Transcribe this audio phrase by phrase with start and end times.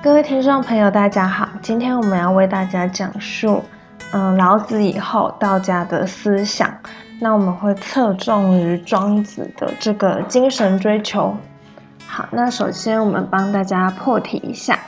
[0.00, 3.64] 各位听众朋友，大家好，今天我们要为大家讲述，
[4.12, 6.72] 嗯，老子以后道家的思想。
[7.20, 11.36] 那我们会侧重于庄子的这个精神追求。
[12.06, 14.78] 好，那首先我们帮大家破题一下，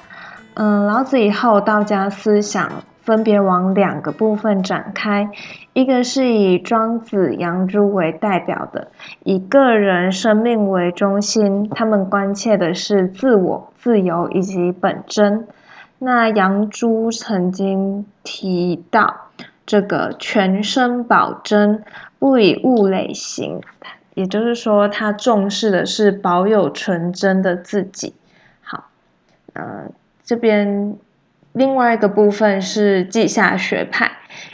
[0.54, 2.70] 嗯，老子以后道家思想。
[3.10, 5.28] 分别往两个部分展开，
[5.72, 8.86] 一个是以庄子、杨朱为代表的，
[9.24, 15.48] 以个人生命为中心，他们关切的是自我、自由以及本真。
[15.98, 19.12] 那杨朱曾经提到
[19.66, 21.82] 这个全身保真，
[22.20, 23.60] 不以物累形，
[24.14, 28.14] 也就是说，他重视的是保有纯真的自己。
[28.62, 28.84] 好，
[29.54, 29.90] 呃，
[30.22, 30.96] 这边。
[31.52, 34.08] 另外一个部分是稷下学派，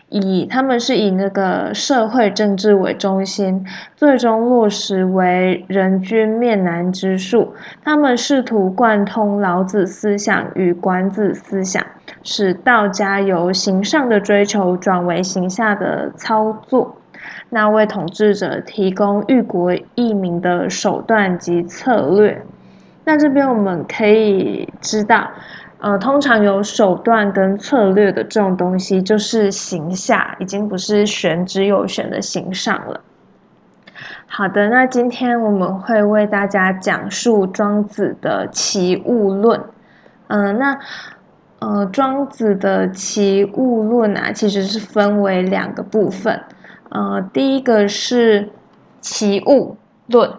[0.09, 7.55] 以他们是以那个社会政治为中心，最终落实为人均面南之术。
[7.85, 11.85] 他们试图贯通老子思想与管子思想，
[12.23, 16.97] 使道家由形上的追求转为形下的操作，
[17.51, 22.43] 那为统治者提供育国益民的手段及策略。
[23.05, 25.31] 那这边我们可以知道。
[25.79, 33.01] 呃，通常有手段跟策略的这种东西，就是形下，已经不是玄之又玄的形上了。
[34.27, 39.61] 好的，那今天我们会为大家讲述庄子的齐物论。
[40.29, 40.79] 嗯，那
[41.59, 46.43] 呃，庄子的齐物论啊，其实是分为两个部分。
[46.89, 48.49] 呃，第一个是
[49.01, 50.33] 齐物论，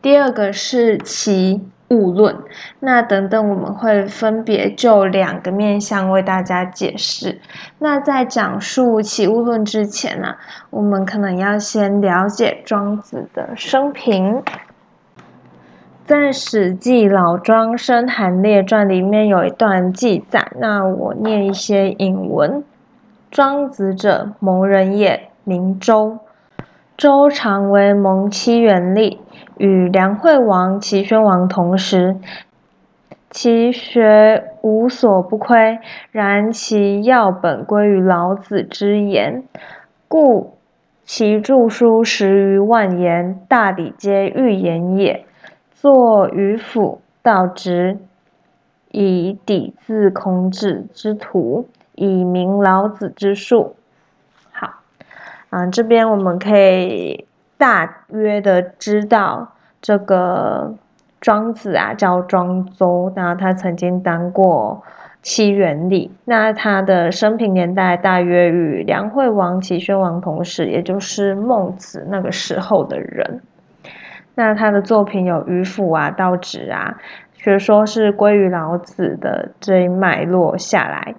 [0.00, 1.60] 第二个是齐。
[1.90, 2.36] 物论，
[2.78, 7.40] 那等等我们会分别就两个面向为大家解释。
[7.78, 10.36] 那在讲述起物论之前呢，
[10.70, 14.42] 我们可能要先了解庄子的生平。
[16.06, 22.64] 在《史记·老庄生韩列传》里面有一段记载，那我念一些引文：
[23.30, 26.18] 庄子者，蒙人也，名周。
[27.00, 29.20] 周常为蒙七元历。
[29.56, 32.18] 与梁惠王、齐宣王同时，
[33.30, 35.78] 其学无所不窥，
[36.10, 39.44] 然其要本归于老子之言，
[40.08, 40.58] 故
[41.02, 45.24] 其著书十余万言，大抵皆寓言也。
[45.72, 47.96] 作于府道直，
[48.90, 53.74] 以抵自孔子之徒，以明老子之术。
[55.50, 57.26] 啊，这边我们可以。
[57.58, 59.52] 大约的知道
[59.82, 60.74] 这个
[61.20, 64.82] 庄子啊，叫庄周，那他曾经当过
[65.20, 73.42] 七元礼，那他的生平年代大约与梁惠王、齐宣王同时，也就是孟子那个时候的人。
[74.36, 76.98] 那他的作品有《渔父》啊、《道直》啊，
[77.34, 81.14] 学说是归于老子的这一脉络下来。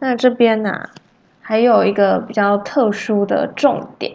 [0.00, 0.88] 那这边呢，
[1.42, 4.14] 还有一个比较特殊的重点。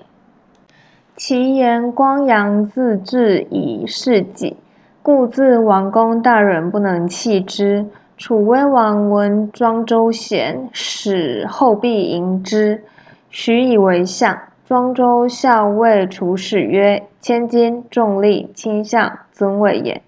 [1.15, 4.55] 其言光阳自治以事己，
[5.03, 7.85] 故自王公大人不能弃之。
[8.17, 12.83] 楚威王闻庄周贤，使后必迎之，
[13.29, 14.35] 许以为相。
[14.65, 20.01] 庄周校尉楚使曰：“千金重利，卿相尊位也。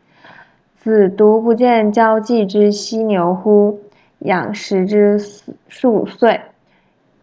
[0.75, 3.79] 子独不见交际之犀牛乎？
[4.19, 5.17] 养食之
[5.67, 6.41] 数岁，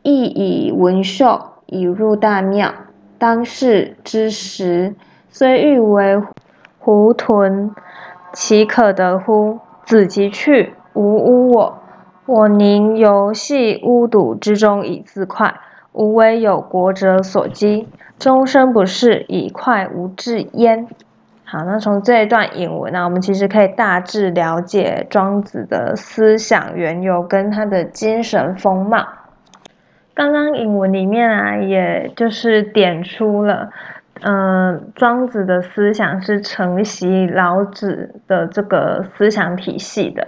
[0.06, 2.72] 亦以文秀，以入大庙。”
[3.18, 4.94] 当世之时，
[5.28, 6.22] 虽欲为
[6.78, 7.74] 胡豚，
[8.32, 9.58] 其可得乎？
[9.84, 11.78] 子即去，无污我。
[12.26, 15.54] 我宁游戏污堵之中以自快，
[15.92, 17.86] 无为有国者所讥，
[18.18, 20.86] 终身不仕，以快无志焉。
[21.44, 29.06] 好，那从这一段引文呢，我们其实可以大致了解庄子的思想缘由跟他的精神风貌。
[30.16, 33.68] 刚刚引文里面啊，也就是点出了，
[34.22, 40.26] 嗯，庄子的思想是承袭老子的这个思想体系的。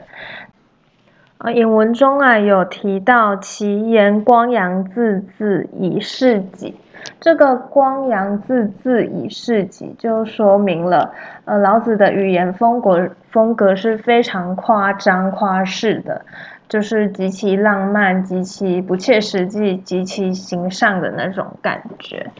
[1.38, 6.74] 啊，引文中啊有提到其言光阳自治以事己，
[7.18, 11.14] 这个光阳自治以事己就说明了，
[11.46, 16.26] 呃，老子的语言风格风格是非常夸张夸饰的。
[16.68, 22.30] 就是极其浪漫、极其不切实际、极其形上的那种感觉。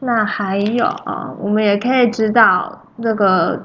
[0.00, 3.60] 那还有啊，我们也可以知道，那个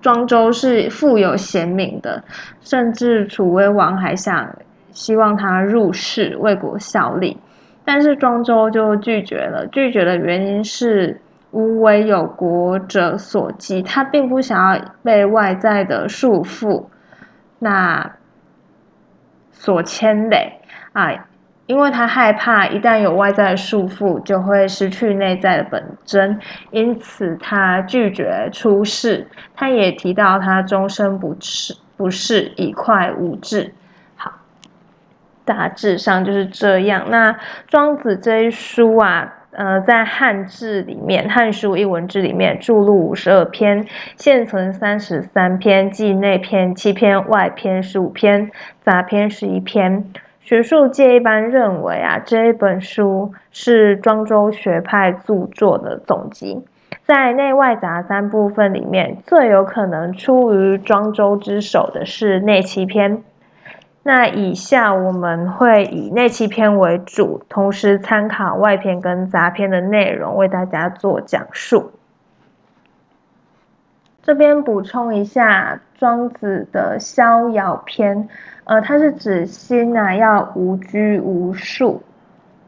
[0.00, 2.22] 庄周是富有贤名的，
[2.60, 4.48] 甚至楚威王还想
[4.92, 7.36] 希望他入仕为国效力，
[7.84, 9.66] 但是庄周就拒绝了。
[9.70, 11.20] 拒绝的原因是
[11.52, 16.84] 无为有国者所忌，他并不想要被外在的束缚。
[17.58, 18.10] 那
[19.60, 20.58] 所牵累
[20.94, 21.12] 啊。
[21.66, 26.40] 因为他害怕一旦有外在束缚，就会失去内在的本真，
[26.72, 29.28] 因此他拒绝出世。
[29.54, 33.72] 他也提到他终身不是不是一块无质。
[34.16, 34.32] 好，
[35.44, 37.06] 大致上就是这样。
[37.08, 37.36] 那
[37.68, 43.84] 庄子这一书啊，呃，在汉字里面，《汉书》一文志里面注录五十二篇，
[44.16, 48.50] 现存三十三篇，即内篇七篇，外篇十五篇，
[48.82, 50.04] 杂篇十一篇。
[50.40, 56.64] 学术界一般认为啊，这一本书是庄周学派著作的总集，
[57.04, 63.22] 在内外杂三部分里面，最有可能出于庄周之手的是内七篇。
[64.02, 71.92] 那以下我们会以内七篇为主，同时参考外篇跟杂篇的内容，为大家做讲述。
[74.22, 78.28] 这边补充一下庄子的逍遥篇。
[78.64, 82.02] 呃，它是指心呐要无拘无束，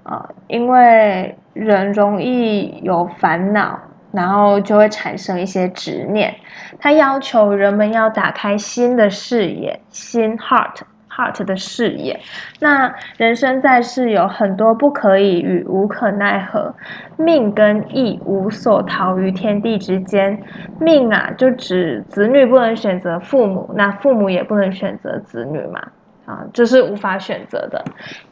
[0.02, 3.78] 啊，因为人容易有烦恼，
[4.10, 6.34] 然后就会产生一些执念。
[6.80, 10.80] 他要求人们要打开心的视野，心 heart。
[11.14, 12.18] Heart 的视野，
[12.60, 16.74] 那人生在世有很多不可以与无可奈何，
[17.16, 20.42] 命跟意无所逃于天地之间。
[20.78, 25.80] 命啊，就指子女不能选择父母，那父母也不能选择子女嘛。
[26.24, 27.82] 啊，就是无法选择的。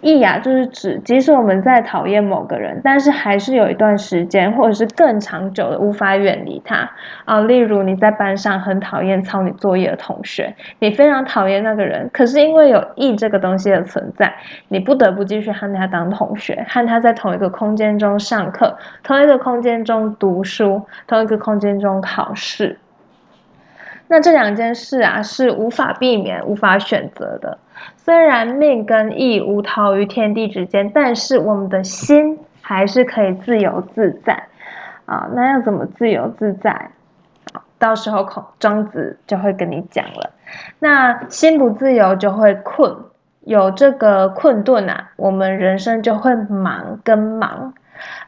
[0.01, 6.89] 义啊，就是指即使我们再讨厌某个人，但是还是有一段时间，或者是更长久的无法远离他
[7.25, 7.41] 啊。
[7.41, 14.33] 例如你在班上很讨厌抄你作业的同学，你非常讨厌那个人，可是因为有义这个东西的存在，
[14.69, 22.79] 你不得不继续和他当同学，和他在同一个空间中上课，同一个空间中读书，同一个空间中考试。
[24.13, 27.57] 那这两件事啊，是无法避免、无法选择的。
[27.97, 34.49] 虽然命跟意无逃于天地之间，但是我们的心还是可以自由自在
[35.07, 35.31] 啊。
[35.33, 36.91] 那要怎么自由自在？
[37.79, 40.31] 到时候孔庄子就会跟你讲了。
[40.81, 42.93] 那心不自由就会困，
[43.43, 47.73] 有这个困顿啊，我们人生就会忙跟忙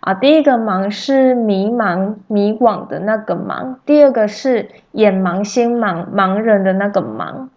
[0.01, 0.15] 啊。
[0.15, 7.49] 第一个忙是迷茫、迷惘的那个忙，第二个是眼盲、心盲、盲人的那个盲。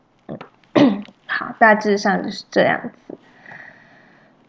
[1.26, 3.18] 好，大致上就是这样子。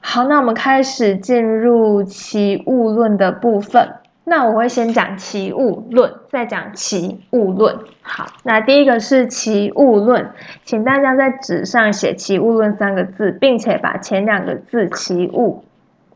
[0.01, 3.95] 好，那我们开始进入齐物论的部分。
[4.29, 7.79] 那我会先讲齐物论，再讲齐物论。
[8.03, 10.31] 好，那第一个是齐物论，
[10.65, 15.63] 请大家在纸上写齐物论三个字，并且把前两个字齐物，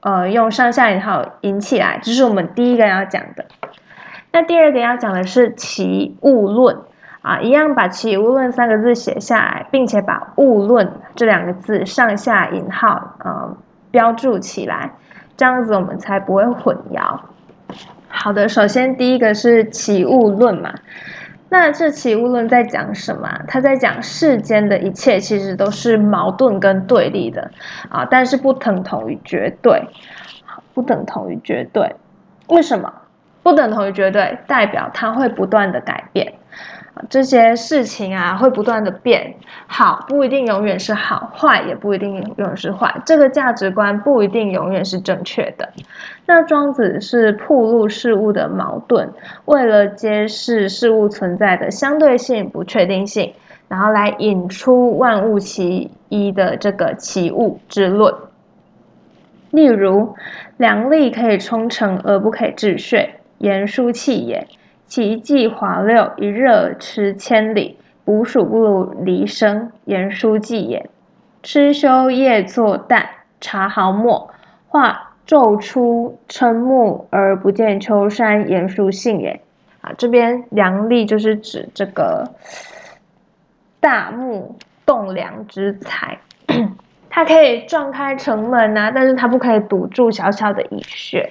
[0.01, 3.45] 呃，用上下引号引起来，这是我们第一个要讲的。
[4.33, 6.77] 那第二个要讲的是齐物论。
[7.23, 13.55] 啊，一样把“齐物论”三个字写下来，并且把“物论”这两个字上下引号呃
[13.91, 14.91] 标注起来，
[15.37, 17.21] 这样子我们才不会混淆。
[18.09, 20.73] 好的，首先第一个是“齐物论”嘛，
[21.51, 23.29] 那这“期无论”在讲什么？
[23.49, 27.51] 他在讲世间的一切其实都是矛盾跟对立的
[27.89, 29.83] 啊，但是不等同于绝对，
[30.73, 31.97] 不等同于绝对。
[32.47, 32.93] 为什么
[33.43, 34.39] 不等同于绝对？
[34.47, 36.33] 代表它会不断的改变。
[37.09, 39.35] 这些事情啊，会不断的变，
[39.67, 42.95] 好不一定永远是好，坏也不一定永远是坏。
[43.07, 45.69] 这个价值观不一定永远是正确的。
[46.27, 49.09] 那庄子是铺路事物的矛盾，
[49.47, 53.33] 为了揭示事物存在的相对性、不确定性，
[53.69, 58.15] 然后来引出万物其一的这个其物之论。
[59.51, 60.15] 例如，
[60.59, 64.47] 良力可以冲成而不可以治血，言书气也。
[64.91, 67.79] 其迹滑溜，一日驰千里。
[68.05, 70.91] 捕鼠不如离生，言书记也。
[71.45, 73.05] 吃修夜作旦，
[73.41, 74.29] 茶毫末，
[74.67, 79.41] 画昼出瞠目而不见秋山，言书信也。
[79.81, 82.29] 啊，这边梁力就是指这个
[83.79, 86.19] 大木栋梁之材，
[87.09, 91.31] 它可以撞开城门啊，但是它不可以堵住小小的蚁穴。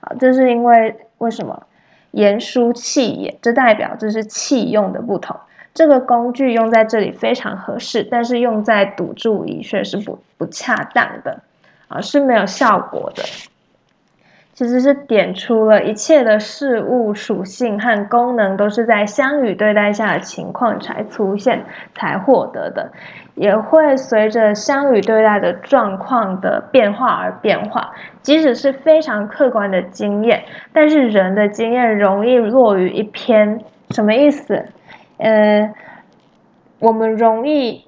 [0.00, 1.66] 啊，这是因为为什么？
[2.14, 5.36] 言书气也，这代表这是气用的不同。
[5.74, 11.42] 这个工具用在这里非常合适，但是用在堵住里却是不不恰当的，
[11.88, 13.22] 啊是没有效果的。
[14.54, 22.92] 其实是点出了一切的事物属性和功能都是在相与对待下的情况才出现、才获得的，
[23.34, 27.92] 也会随着相与对待的状况的变化而变化。
[28.22, 34.64] 即使是非常客观的经验，但是人的经验容易落于一偏，什么意思？
[35.18, 35.74] 呃，
[36.78, 37.84] 我们容易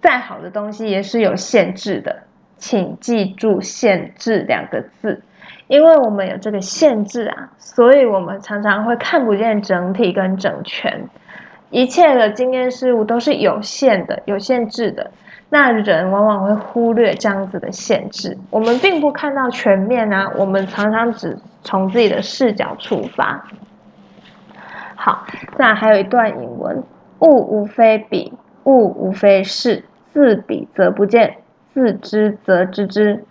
[0.00, 2.24] 再好的东西也是有限制的，
[2.56, 5.22] 请记住“限制”两个字，
[5.68, 11.08] 因为我们有这个限制啊，所以我们常常会看不见整体跟整全。
[11.70, 15.10] 一切的经验事物都是有限的、有限制的，
[15.50, 18.36] 那人往往会忽略这样子的限制。
[18.50, 23.44] 我们并不看到全面啊，我们常常只从自己的视角出发。
[24.96, 26.82] 好，再还有一段引文：
[27.20, 28.32] 物无非彼，
[28.64, 29.84] 物无非是。
[30.10, 31.36] 自彼则不见，
[31.72, 33.22] 自知则知之。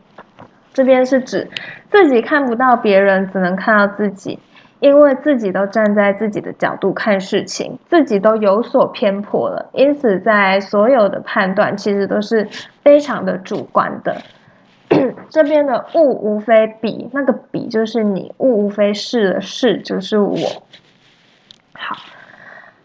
[0.77, 1.50] 这边是指
[1.89, 4.38] 自己看不到别人，只能看到自己，
[4.79, 12.48] 因为自己都站在自己的角度看事情，自己都有所偏颇了，因此在所有的判断其实都是
[12.84, 14.17] 非常的主观的。
[15.31, 20.38] 这边的物无非彼，那个彼就是你；物无非是的是就是我。
[21.74, 21.98] 好，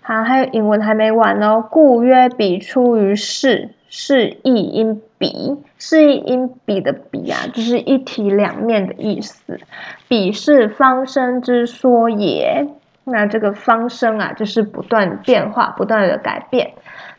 [0.01, 1.63] 好，还有引文还没完哦。
[1.71, 3.69] 故曰彼出于是。
[3.95, 9.61] 是义因彼，是义因彼的彼啊，就是一体两面的意思。
[10.09, 12.67] 彼是方生之说也。
[13.05, 16.73] 那这个方生啊，就是不断变化、不断的改变。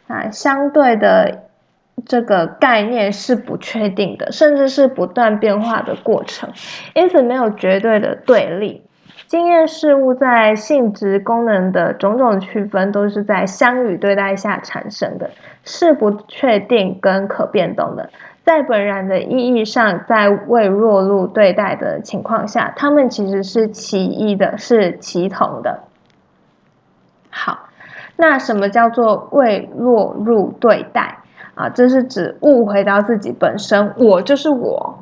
[0.07, 1.43] 那相对的
[2.05, 6.51] 这个概念是不确定的，甚至是不断变化的过程，
[6.93, 8.81] 因此没有绝对的对立。
[9.33, 15.31] 经验事物在性质、功能的种种区分，都是在相与对待下产生的，
[15.63, 18.07] 是不确定跟可变动的。
[18.43, 25.79] 在本然的意义上，在未落入对待的情况下，它们其实是其一的，是齐同的。
[27.31, 27.57] 好，
[28.17, 31.17] 那什么叫做未落入对待
[31.55, 31.67] 啊？
[31.69, 34.99] 这是指物回到自己本身，我就是我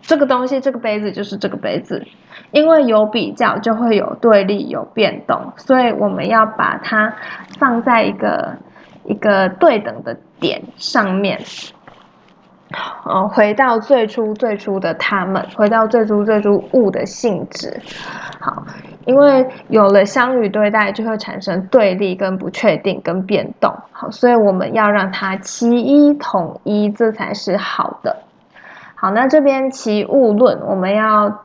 [0.00, 2.02] 这个东西，这个杯子就是这个杯子。
[2.50, 7.12] 因为有比较，就会有对立，有变动，所以我们要把它
[7.58, 8.54] 放在一个
[9.04, 11.38] 一个对等的点上面。
[13.04, 17.78] 哦，回到最初最初的他们，回到最初最初物的性质。
[18.40, 18.64] 好，
[19.06, 23.70] 因为有了相与对待，就会产生对立、跟不确定、跟变动。
[23.92, 28.14] 好，所以我们要让它其一统一，这才是好的。
[29.02, 31.44] 好，那这边其物论，我们要。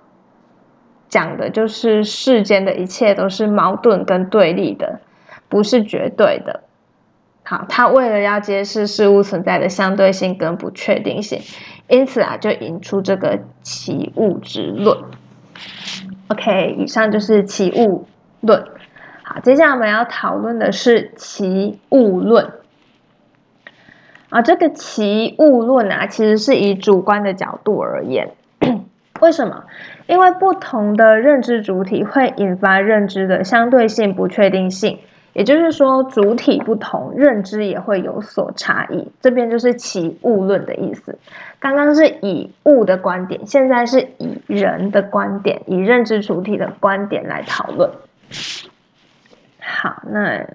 [1.09, 4.99] 讲的就是世间的一切都是矛盾跟对立的，
[5.47, 6.63] 不是绝对的。
[7.43, 11.39] 好，他为了要揭示事物存在的相对性跟不确定性，
[11.87, 14.97] 因此啊，就引出这个奇物之论。
[16.27, 18.05] OK，以上就是奇物
[18.41, 18.61] 论。
[19.23, 22.51] 好，接下来我们要讨论的是奇物论。
[24.29, 28.31] 啊，这个奇物论啊，其实是以主观的角度而言。
[29.21, 29.63] 为什么？
[30.05, 34.99] 因为不同的认知主体会引发认知的相对性不确定性，
[35.33, 39.11] 也就是说，主体不同，认知也会有所差异。
[39.19, 41.17] 这边就是其物论的意思。
[41.59, 47.89] 刚刚是以物的观点，现在是以人的观点，以认知主体的观点来讨论。
[49.59, 50.45] 好，那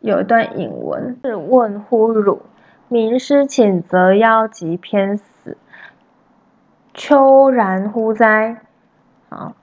[0.00, 2.40] 有一段引文是问乎汝：
[2.88, 5.56] 名师请则妖及偏死。
[6.94, 8.58] 秋然乎哉？
[9.28, 9.54] 啊，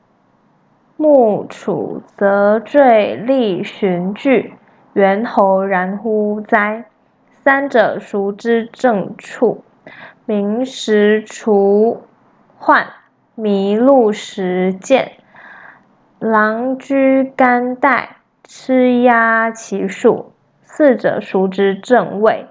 [0.98, 4.54] 木楚则坠立寻句，
[4.92, 6.84] 猿猴然乎哉？
[7.30, 9.64] 三者孰之正处？
[10.26, 12.02] 名时除
[12.58, 12.86] 患，
[13.38, 15.14] 麋鹿食见，
[16.20, 20.34] 狼居干带，吃鸦其数。
[20.62, 22.48] 四者孰之正位？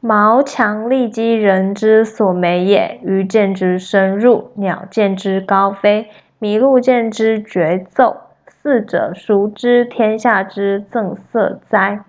[0.00, 3.00] 毛强力击，人之所美也。
[3.02, 6.08] 鱼见之深入，鸟见之高飞，
[6.40, 8.16] 麋鹿见之绝奏。
[8.46, 12.04] 四者，孰知天下之正色哉？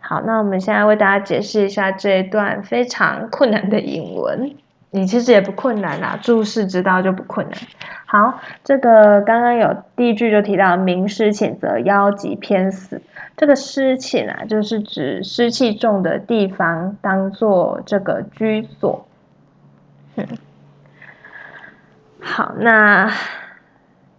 [0.00, 4.50] 好，那我们现在为大家解释一下这一段非常困难的引文。
[4.90, 7.58] 你其实也不困难啦，注释知道就不困难。
[8.14, 13.02] 好，这个刚刚有第一句就提到“名师谴责妖极偏死”。
[13.36, 19.04] 这个湿气啊，就是指湿气重的地方当做这个居所。
[20.14, 20.24] 嗯，
[22.20, 23.10] 好，那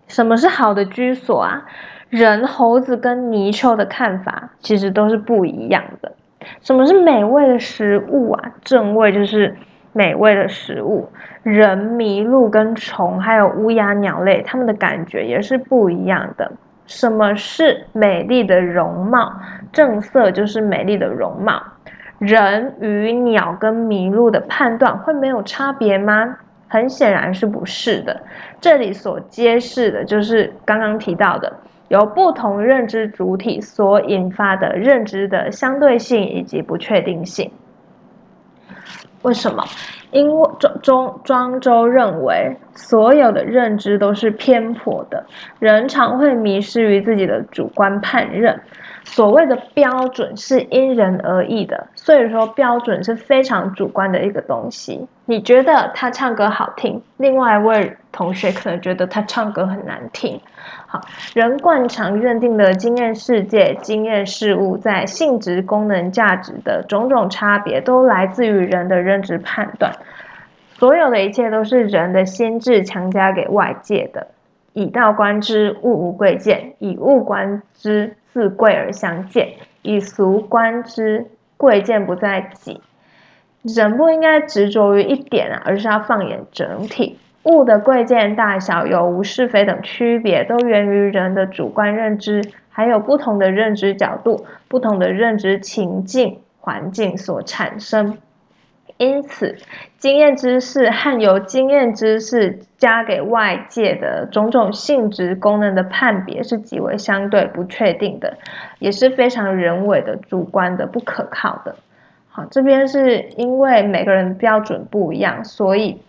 [0.09, 1.65] 什么是好的居所啊？
[2.09, 6.11] 人、猴子跟泥鳅的看法其实都是不一样的。
[6.59, 8.51] 什么是美味的食物啊？
[8.61, 9.55] 正味就是
[9.97, 11.07] 美味的食物。
[11.41, 16.51] 人、麋鹿跟虫，还有乌鸦、鸟类，它们的感觉也是不一样的。
[16.85, 19.31] 什么是美丽的容貌？
[19.71, 21.63] 正色就是美丽的容貌。
[22.19, 26.35] 人与鸟跟麋鹿的判断会没有差别吗？
[26.67, 28.21] 很显然是不是的。
[28.59, 31.53] 这里所揭示的就是刚刚提到的，
[31.87, 37.49] 由不同认知主体所引发的认知的相对性以及不确定性。
[39.25, 39.63] 为什么？
[40.11, 45.25] 因为庄庄庄周认为，所有的认知都是偏颇的，
[45.59, 48.61] 人常会迷失于自己的主观判认。
[49.03, 55.07] 所谓的标准是因人而异的，所以说标准是非常主观的一个东西。
[55.25, 60.39] 你觉得他唱歌好听，另外一位同学可能觉得他唱歌很难听。
[61.33, 69.91] 人惯常认定的经验世界、经验事物在性质、功能、价值的种种差别，都来自于人的认知判断。
[70.73, 74.27] 所有的一切都是人的心智强加给外界的。
[74.73, 78.15] 以道观之，物无贵贱；以物观之。
[78.35, 79.47] 自贵而相见，
[79.81, 81.25] 以俗观之，
[81.55, 82.81] 贵贱不在己。
[83.61, 87.17] 人不应该执着于一点啊，而是要放眼整体。
[87.45, 98.17] 物的贵贱大小、有无是非等区别，都源于人的主观认知，还有不同的认知角度、不同的认知情境环境所产生。
[98.97, 99.57] 因此，
[99.97, 108.37] 经验知识和由经验知识加给外界的种种性质功能的判别是极为相对不确定的，
[108.79, 111.75] 也是非常人为的、主观的、不可靠的。
[112.29, 116.01] 好，这边是因为每个人标准不一样，所以，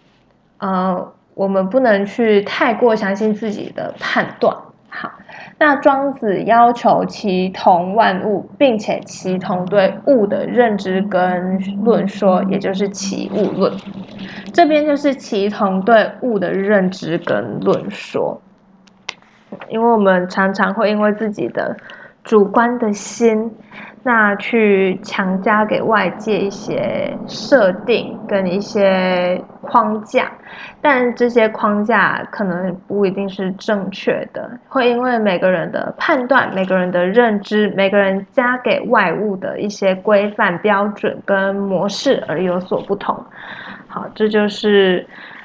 [0.58, 4.56] 呃，我们不能去太过相信自己的判断。
[4.88, 5.12] 好。
[5.58, 13.72] 那庄子要求其同万物，并且其同对物的认知跟论说，也就是其物论。
[14.52, 18.40] 这边就是其同对物的认知跟论说，
[19.68, 21.76] 因为我们常常会因为自己的
[22.24, 23.50] 主观的心。
[24.06, 30.30] 那去强加给外界一些设定跟一些框架，
[30.80, 43.20] 但这些框架可能不一定是正确的，会因为每个人的判断、每个人的认知、每个人加给外物的一些规范标准跟模式而有所不同。
[43.88, 45.04] 好，这就是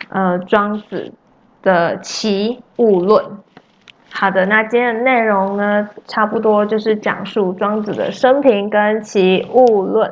[0.09, 1.11] 呃庄子
[1.63, 3.25] 的齐物论。
[4.13, 10.11] 好的，那今天的内容呢，差不多就是讲述庄子的生平跟其物论。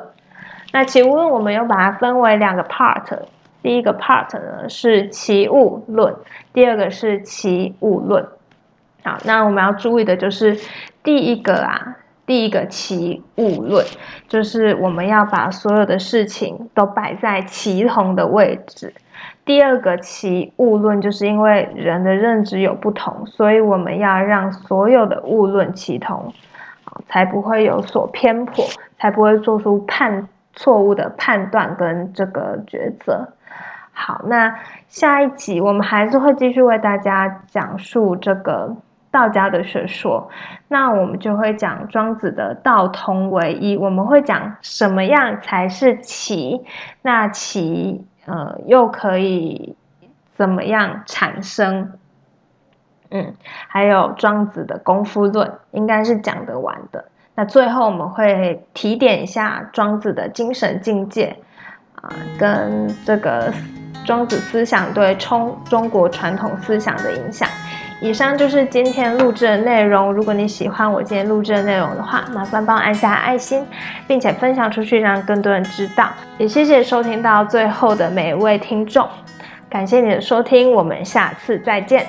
[0.71, 3.03] 那其物论，我们又把它分为两个 part，
[3.61, 6.15] 第一个 part 呢是其物论，
[6.53, 8.25] 第二个是其物论。
[9.03, 10.57] 好，那我们要注意的就是
[11.03, 13.85] 第一个啊，第一个其物论，
[14.27, 18.93] 就是我们要把所有的事情都摆在齐同的位置。
[19.45, 26.31] 第二个其物论，就是因为人的认知有不同，所以我们要让所有的物论齐同，
[27.07, 28.63] 才不会有所偏颇，
[28.99, 33.27] 才不会做出判错误的判断跟这个抉择。
[33.91, 34.55] 好，那
[34.87, 38.75] 下一集我们还是会继续为大家讲述这个
[39.09, 40.29] 道家的学说，
[40.67, 46.63] 那我们就会讲庄子的道同为一，我们会讲什么样才是齐，
[47.01, 48.05] 那齐。
[48.29, 49.75] 呃，又可以
[50.35, 51.93] 怎么样产生？
[53.09, 53.33] 嗯，
[53.67, 57.05] 还有庄子的功夫论，应该是讲得完的。
[57.33, 61.35] 那最后我们会提点一下庄子的精神境界
[61.95, 63.51] 啊，跟这个
[64.05, 67.49] 庄子思想对中中国传统思想的影响。
[68.01, 70.13] 以上就是今天录制的内容。
[70.13, 73.65] 如果你喜欢我今天录制的内容的话，麻烦帮我按下爱心，
[74.07, 76.09] 并且分享出去，让更多人知道。
[76.37, 79.05] 也谢谢收听到最后的每一位听众，
[79.69, 82.05] 感谢你的收听，我们下次再见。